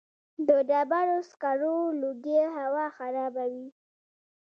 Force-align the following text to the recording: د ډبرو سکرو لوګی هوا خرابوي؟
د 0.47 0.49
ډبرو 0.69 1.17
سکرو 1.29 1.77
لوګی 2.01 2.41
هوا 2.57 2.85
خرابوي؟ 2.97 3.67